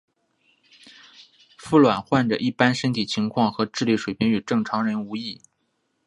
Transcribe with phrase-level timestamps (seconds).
[1.59, 5.39] 副乳患者一般身体情况和智力水平与正常人无异。